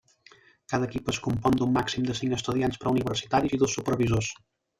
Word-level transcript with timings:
Cada 0.71 0.87
equip 0.87 1.11
es 1.13 1.19
compon 1.27 1.59
d'un 1.59 1.75
màxim 1.75 2.07
de 2.07 2.15
cinc 2.21 2.33
estudiants 2.39 2.81
preuniversitaris 2.85 3.55
i 3.59 3.61
dos 3.67 3.79
supervisors. 3.79 4.33